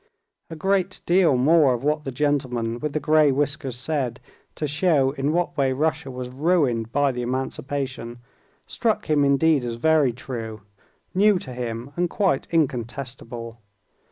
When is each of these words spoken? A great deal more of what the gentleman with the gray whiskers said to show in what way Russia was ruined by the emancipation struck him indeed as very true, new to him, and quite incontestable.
A 0.49 0.55
great 0.55 0.99
deal 1.05 1.37
more 1.37 1.75
of 1.75 1.83
what 1.83 2.05
the 2.05 2.11
gentleman 2.11 2.79
with 2.79 2.93
the 2.93 2.99
gray 2.99 3.31
whiskers 3.31 3.75
said 3.77 4.19
to 4.55 4.65
show 4.65 5.11
in 5.11 5.31
what 5.31 5.55
way 5.55 5.73
Russia 5.73 6.09
was 6.09 6.27
ruined 6.29 6.91
by 6.91 7.11
the 7.11 7.21
emancipation 7.21 8.17
struck 8.65 9.05
him 9.07 9.23
indeed 9.23 9.63
as 9.63 9.75
very 9.75 10.11
true, 10.11 10.61
new 11.13 11.37
to 11.37 11.53
him, 11.53 11.91
and 11.95 12.09
quite 12.09 12.47
incontestable. 12.49 13.59